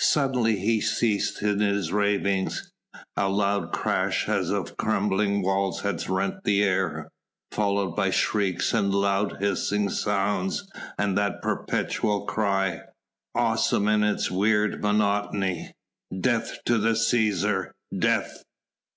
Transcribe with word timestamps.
Suddenly 0.00 0.60
he 0.60 0.80
ceased 0.80 1.42
in 1.42 1.58
his 1.58 1.92
ravings; 1.92 2.70
a 3.16 3.28
loud 3.28 3.72
crash 3.72 4.28
as 4.28 4.48
of 4.50 4.76
crumbling 4.76 5.42
walls 5.42 5.80
had 5.80 6.08
rent 6.08 6.44
the 6.44 6.62
air, 6.62 7.10
followed 7.50 7.96
by 7.96 8.10
shrieks 8.10 8.72
and 8.72 8.94
loud 8.94 9.38
hissing 9.40 9.88
sounds 9.88 10.70
and 10.96 11.18
that 11.18 11.42
perpetual 11.42 12.26
cry, 12.26 12.82
awesome 13.34 13.88
in 13.88 14.04
its 14.04 14.30
weird 14.30 14.80
monotony: 14.80 15.72
"Death 16.16 16.58
to 16.66 16.78
the 16.78 16.90
Cæsar! 16.92 17.72
Death!" 17.98 18.44